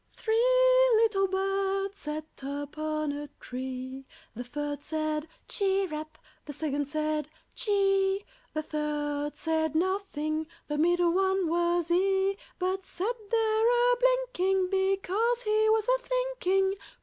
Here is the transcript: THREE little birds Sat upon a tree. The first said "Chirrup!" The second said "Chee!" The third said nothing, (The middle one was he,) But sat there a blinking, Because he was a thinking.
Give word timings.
THREE 0.15 0.89
little 0.95 1.27
birds 1.27 1.99
Sat 1.99 2.25
upon 2.41 3.11
a 3.11 3.27
tree. 3.39 4.07
The 4.33 4.43
first 4.43 4.81
said 4.85 5.27
"Chirrup!" 5.47 6.17
The 6.45 6.53
second 6.53 6.87
said 6.87 7.29
"Chee!" 7.53 8.25
The 8.55 8.63
third 8.63 9.37
said 9.37 9.75
nothing, 9.75 10.47
(The 10.69 10.79
middle 10.79 11.11
one 11.13 11.47
was 11.47 11.89
he,) 11.89 12.35
But 12.57 12.83
sat 12.83 13.15
there 13.29 13.67
a 13.69 13.95
blinking, 13.97 14.71
Because 14.71 15.43
he 15.43 15.69
was 15.69 15.87
a 15.87 16.01
thinking. 16.01 16.77